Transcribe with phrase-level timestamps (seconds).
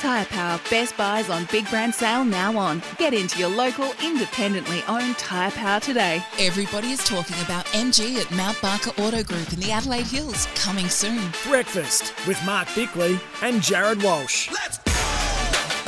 [0.00, 2.82] Tyre Power Best Buys on Big Brand Sale now on.
[2.96, 6.24] Get into your local independently owned Tyre Power today.
[6.38, 10.46] Everybody is talking about MG at Mount Barker Auto Group in the Adelaide Hills.
[10.54, 11.20] Coming soon.
[11.46, 14.48] Breakfast with Mark Bickley and Jared Walsh.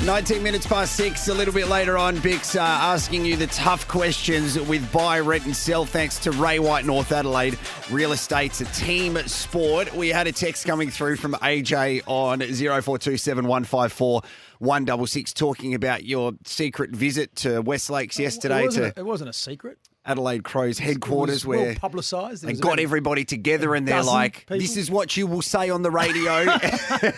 [0.04, 3.86] 19 minutes past six, a little bit later on, Bix uh, asking you the tough
[3.86, 5.84] questions with buy, rent, and sell.
[5.84, 7.56] Thanks to Ray White, North Adelaide.
[7.88, 9.94] Real estate's a team sport.
[9.94, 14.22] We had a text coming through from AJ on 0427 154
[14.62, 19.06] 166 talking about your secret visit to West Lakes yesterday it wasn't, to a, it
[19.06, 19.78] wasn't a secret.
[20.04, 22.44] Adelaide Crows headquarters was where well publicised.
[22.44, 24.58] They got everybody together and they're like, people.
[24.58, 26.32] this is what you will say on the radio.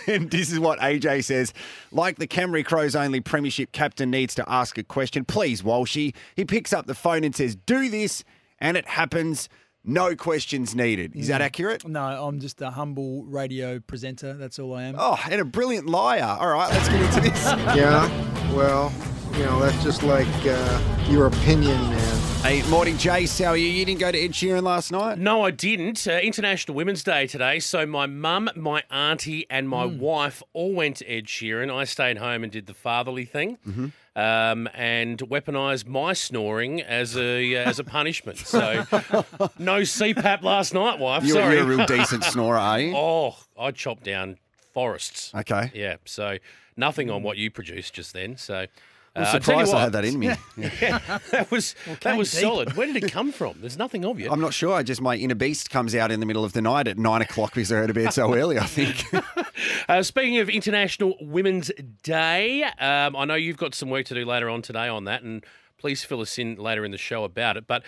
[0.07, 1.53] and this is what AJ says.
[1.91, 5.23] Like the Camry Crows only premiership captain needs to ask a question.
[5.25, 6.15] Please, Walshy.
[6.35, 8.23] He picks up the phone and says, do this.
[8.59, 9.49] And it happens.
[9.85, 11.15] No questions needed.
[11.15, 11.87] Is that accurate?
[11.87, 14.33] No, I'm just a humble radio presenter.
[14.33, 14.95] That's all I am.
[14.97, 16.37] Oh, and a brilliant liar.
[16.39, 17.45] All right, let's get into this.
[17.75, 18.91] Yeah, well,
[19.33, 22.21] you know, that's just like uh, your opinion, man.
[22.41, 23.43] hey, morning, Jace.
[23.43, 23.67] How are you?
[23.67, 25.17] You didn't go to Ed Sheeran last night?
[25.17, 26.07] No, I didn't.
[26.07, 27.59] Uh, International Women's Day today.
[27.59, 31.73] So my mum, my auntie, and my wife all went to Ed Sheeran.
[31.73, 33.57] I stayed home and did the fatherly thing.
[34.15, 38.37] Um, and weaponised my snoring as a uh, as a punishment.
[38.37, 38.85] So
[39.59, 41.25] no CPAP last night, wife.
[41.25, 41.55] You're, Sorry.
[41.55, 42.95] you're a real decent snorer, are you?
[42.95, 44.37] oh, I chopped down
[44.73, 45.33] forests.
[45.35, 45.69] Okay.
[45.73, 45.97] Yeah.
[46.05, 46.37] So
[46.77, 48.37] nothing on what you produced just then.
[48.37, 48.67] So.
[49.15, 50.27] I'm uh, I surprised I had that in me.
[50.57, 52.41] that was that was deep.
[52.41, 52.73] solid.
[52.73, 53.55] Where did it come from?
[53.61, 54.29] There's nothing of you.
[54.29, 54.73] I'm not sure.
[54.73, 57.21] I just my inner beast comes out in the middle of the night at nine
[57.21, 58.59] o'clock because I go to bed so early.
[58.59, 59.05] I think.
[59.87, 61.71] Uh, speaking of International Women's
[62.03, 65.21] Day, um, I know you've got some work to do later on today on that,
[65.21, 65.45] and
[65.77, 67.67] please fill us in later in the show about it.
[67.67, 67.83] But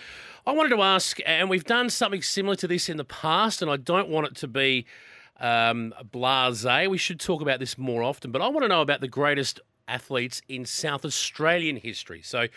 [0.46, 3.70] I wanted to ask, and we've done something similar to this in the past, and
[3.70, 4.86] I don't want it to be
[5.40, 6.66] um, blase.
[6.88, 9.60] We should talk about this more often, but I want to know about the greatest
[9.88, 12.22] athletes in South Australian history.
[12.22, 12.50] So I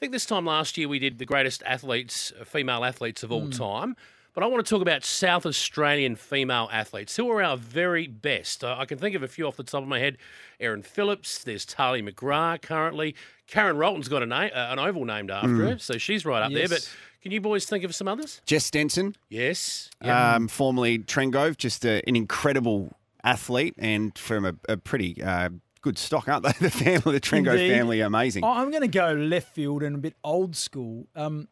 [0.00, 3.48] think this time last year we did the greatest athletes, uh, female athletes of all
[3.50, 3.96] time.
[4.34, 8.62] But I want to talk about South Australian female athletes who are our very best.
[8.62, 10.16] I can think of a few off the top of my head.
[10.60, 13.16] Erin Phillips, there's Tahlia McGrath currently.
[13.48, 16.52] Karen Rolton's got a name, uh, an oval named after her, so she's right up
[16.52, 16.68] there.
[16.68, 16.88] But
[17.20, 18.40] can you boys think of some others?
[18.46, 19.90] Jess Stenson, Yes.
[20.02, 25.48] um, formerly Trengove, just a, an incredible athlete and from a, a pretty uh,
[25.80, 26.52] good stock, aren't they?
[26.60, 27.72] The family, the Trengove Indeed.
[27.72, 28.44] family, amazing.
[28.44, 31.06] Oh, I'm going to go left field and a bit old school.
[31.16, 31.48] Um,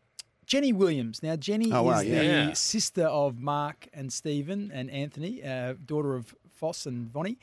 [0.47, 1.23] Jenny Williams.
[1.23, 2.19] Now, Jenny Oh, wow, is yeah.
[2.19, 2.53] the Yeah.
[2.53, 7.39] sister of Mark and Stephen and Anthony, uh, daughter of Fos and Vonnie.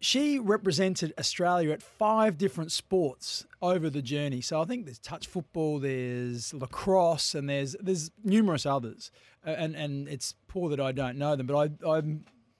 [0.00, 4.40] She represented Australia at five different sports over the journey.
[4.40, 9.10] So I think there's touch football, there's lacrosse, and there's there's numerous others.
[9.44, 12.02] Uh, and and it's poor that I don't know them, but I I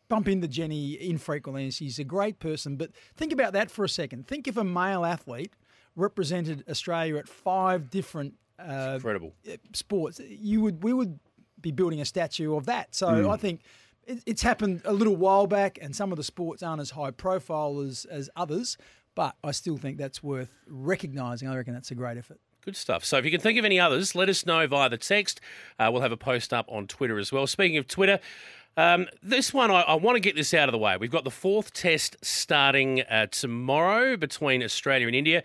[0.09, 2.77] bump into Jenny infrequently, and she's a great person.
[2.77, 4.27] But think about that for a second.
[4.27, 5.53] Think if a male athlete
[5.97, 9.35] represented Australia at five different uh, Incredible.
[9.73, 11.19] sports, you would we would
[11.61, 12.95] be building a statue of that.
[12.95, 13.63] So I think
[14.07, 17.11] it, it's happened a little while back, and some of the sports aren't as high
[17.11, 18.77] profile as as others.
[19.15, 21.49] But I still think that's worth recognising.
[21.49, 22.39] I reckon that's a great effort.
[22.65, 23.05] Good stuff.
[23.05, 25.41] So if you can think of any others, let us know via the text.
[25.79, 27.47] Uh, we'll have a post up on Twitter as well.
[27.47, 28.21] Speaking of Twitter,
[28.78, 30.97] um, this one, I, I want to get this out of the way.
[30.97, 35.43] We've got the fourth test starting uh, tomorrow between Australia and India.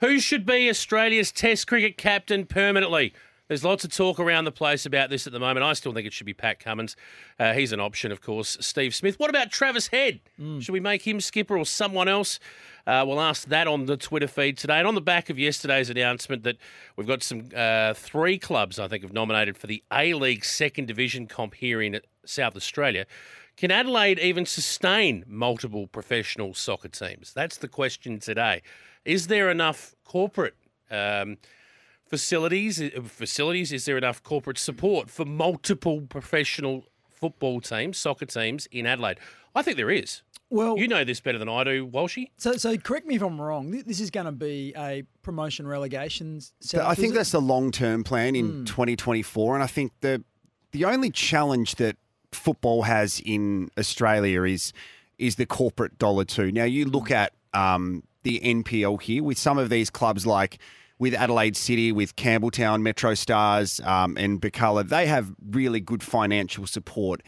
[0.00, 3.12] Who should be Australia's test cricket captain permanently?
[3.48, 5.64] There's lots of talk around the place about this at the moment.
[5.64, 6.96] I still think it should be Pat Cummins.
[7.38, 8.56] Uh, he's an option, of course.
[8.60, 9.20] Steve Smith.
[9.20, 10.20] What about Travis Head?
[10.60, 12.40] Should we make him skipper or someone else?
[12.88, 14.78] Uh, we'll ask that on the Twitter feed today.
[14.78, 16.56] And on the back of yesterday's announcement that
[16.96, 20.86] we've got some uh, three clubs, I think, have nominated for the A League Second
[20.86, 23.06] Division comp here in South Australia.
[23.56, 27.32] Can Adelaide even sustain multiple professional soccer teams?
[27.32, 28.62] That's the question today.
[29.04, 30.56] Is there enough corporate
[30.90, 31.38] um,
[32.08, 32.80] facilities?
[32.80, 33.72] uh, Facilities?
[33.72, 39.18] Is there enough corporate support for multiple professional football teams, soccer teams in Adelaide?
[39.54, 40.22] I think there is.
[40.48, 42.30] Well, You know this better than I do, Walshy.
[42.36, 43.70] so so correct me if I'm wrong.
[43.84, 46.40] This is going to be a promotion relegation.
[46.60, 49.54] setup, I think that's the long term plan in 2024.
[49.54, 50.22] And I think the
[50.70, 51.96] the only challenge that
[52.30, 54.72] football has in Australia is
[55.18, 56.52] is the corporate dollar too.
[56.52, 60.58] Now you look at um, the NPL here with some of these clubs like
[60.98, 66.66] with Adelaide City, with Campbelltown, Metro Stars, um, and Bacala, they have really good financial
[66.66, 67.22] support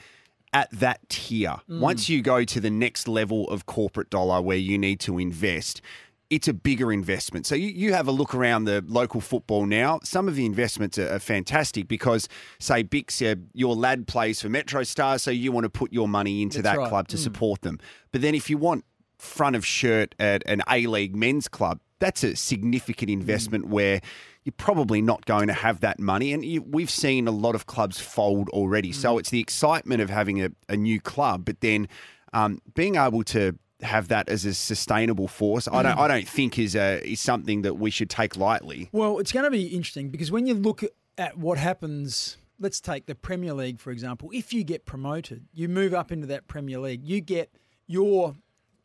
[0.53, 1.57] at that tier.
[1.69, 5.83] Once you go to the next level of corporate dollar where you need to invest,
[6.31, 7.47] it's a bigger investment.
[7.47, 10.01] So you, you have a look around the local football now.
[10.03, 12.29] Some of the investments are, are fantastic because,
[12.59, 16.09] say, Bix, uh, your lad plays for Metro Stars, so you want to put your
[16.09, 16.89] money into That's that right.
[16.89, 17.79] club to support them.
[18.13, 18.85] But then if you want
[19.19, 23.71] front of shirt at an A League men's club, that's a significant investment mm.
[23.71, 24.01] where
[24.45, 26.33] you're probably not going to have that money.
[26.33, 28.93] And you, we've seen a lot of clubs fold already.
[28.93, 29.21] So mm.
[29.21, 31.89] it's the excitement of having a, a new club, but then
[32.33, 36.01] um, being able to have that as a sustainable force, I don't, mm.
[36.01, 38.89] I don't think is a, is something that we should take lightly.
[38.93, 40.83] Well, it's going to be interesting because when you look
[41.17, 44.31] at what happens, let's take the Premier League, for example.
[44.33, 47.53] If you get promoted, you move up into that Premier League, you get
[47.87, 48.37] your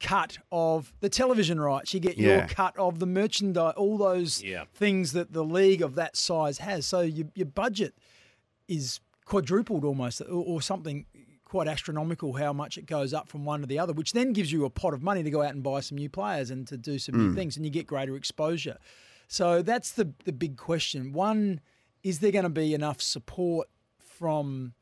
[0.04, 4.66] cut of the television rights, you get your cut of the merchandise, all those Yeah.
[4.76, 6.86] things that the league of that size has.
[6.86, 7.96] So your, your budget
[8.68, 11.06] is quadrupled almost, or, or something
[11.46, 14.52] quite astronomical how much it goes up from one to the other, which then gives
[14.52, 16.78] you a pot of money to go out and buy some new players and to
[16.78, 17.36] do some new mm.
[17.36, 18.78] things, and you get greater exposure.
[19.28, 21.14] So that's the the big question.
[21.14, 21.62] One,
[22.02, 24.74] is there going to be enough support from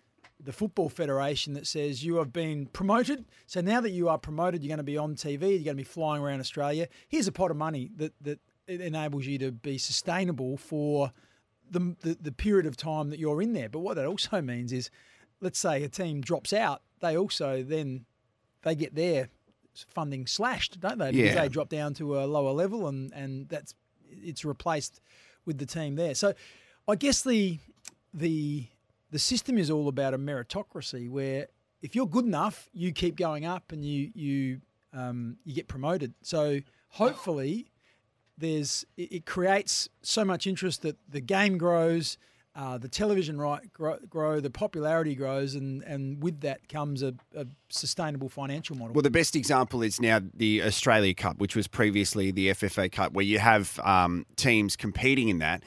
[0.44, 3.26] the Football Federation that says you have been promoted.
[3.48, 5.74] So now that you are promoted, you're going to be on TV, you're going to
[5.76, 6.88] be flying around Australia.
[7.08, 11.12] Here's a pot of money that that it enables you to be sustainable for
[11.70, 13.70] the, the the period of time that you're in there.
[13.70, 14.90] But what that also means is,
[15.42, 18.06] let's say a team drops out, they also then
[18.64, 19.30] they get their
[19.88, 21.12] funding slashed, don't they?
[21.12, 21.42] Because Yeah.
[21.44, 23.74] they drop down to a lower level, and and that's
[24.10, 25.00] it's replaced
[25.46, 26.14] with the team there.
[26.16, 26.34] So,
[26.88, 27.60] I guess the
[28.14, 28.68] the
[29.12, 31.48] the system is all about a meritocracy where
[31.82, 34.62] if you're good enough, you keep going up and you you
[34.94, 36.14] um, you get promoted.
[36.22, 37.72] So hopefully,
[38.38, 42.18] there's it, it creates so much interest that the game grows,
[42.56, 47.14] uh, the television right grow, grow, the popularity grows, and and with that comes a,
[47.36, 48.94] a sustainable financial model.
[48.94, 53.14] Well, the best example is now the Australia Cup, which was previously the FFA Cup,
[53.14, 55.64] where you have um, teams competing in that,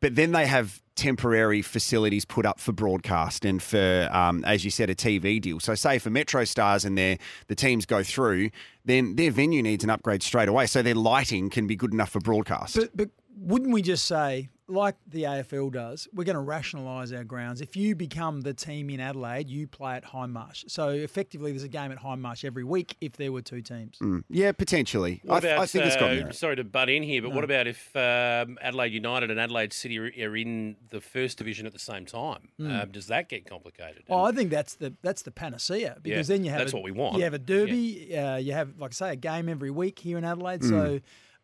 [0.00, 4.70] but then they have temporary facilities put up for broadcast and for, um, as you
[4.70, 5.60] said, a TV deal.
[5.60, 7.18] So, say for Metro Stars and their
[7.48, 8.50] the teams go through,
[8.84, 12.10] then their venue needs an upgrade straight away, so their lighting can be good enough
[12.10, 12.76] for broadcast.
[12.76, 17.24] But but wouldn't we just say, like the AFL does, we're going to rationalise our
[17.24, 17.60] grounds.
[17.60, 20.70] If you become the team in Adelaide, you play at Hindmarsh.
[20.70, 23.98] So effectively, there's a game at Hindmarsh every week if there were two teams.
[24.00, 25.20] Mm, yeah, potentially.
[25.28, 26.34] I, What th- about, I think it's got uh, merit.
[26.36, 29.98] sorry to butt in here, but what about if um, Adelaide United and Adelaide City
[29.98, 32.48] are, are in the first division at the same time?
[32.60, 34.04] Um, does that get complicated?
[34.08, 36.76] Well, I think that's the that's the panacea because Yeah, then you have that's a-
[36.76, 37.16] what we want.
[37.18, 38.16] You have a derby.
[38.16, 40.62] Uh, you have, like I say, a game every week here in Adelaide.
[40.64, 41.00] So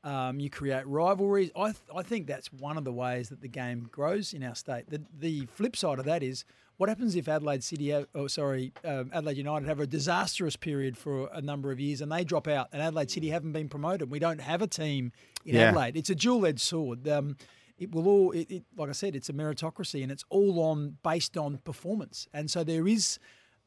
[0.09, 1.51] um, you create rivalries.
[1.57, 4.55] I th- I think that's one of the ways that the game grows in our
[4.55, 4.85] state.
[4.89, 6.45] The the flip side of that is.
[6.81, 10.97] What happens if Adelaide City, have, oh sorry, um, Adelaide United have a disastrous period
[10.97, 14.13] for a number of years and they drop out, and Adelaide City haven't been promoted?
[14.13, 15.11] We don't have a team
[15.45, 15.71] in Yeah.
[15.71, 15.97] Adelaide.
[15.97, 17.09] It's a dual-edged sword.
[17.09, 17.37] Um,
[17.81, 20.99] it will all, it, it, like I said, it's a meritocracy, and it's all on
[21.03, 22.29] based on performance.
[22.33, 23.19] And so there is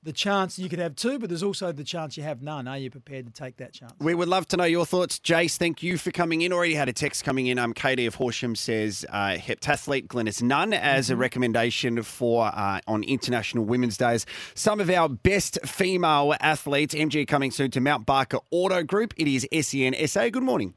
[0.03, 2.67] the chance you could have two, but there's also the chance you have none.
[2.67, 3.93] Are you prepared to take that chance?
[3.99, 5.19] We would love to know your thoughts.
[5.19, 6.51] Jace, thank you for coming in.
[6.51, 7.59] Already had a text coming in.
[7.59, 13.03] Um, Katie of Horsham says uh, heptathlete Glynis Nunn as a recommendation for uh, on
[13.03, 14.25] International Women's Days.
[14.55, 16.95] Some of our best female athletes.
[16.95, 19.13] MG coming soon to Mount Barker Auto Group.
[19.17, 20.29] It is SEN SA.
[20.29, 20.69] Good morning.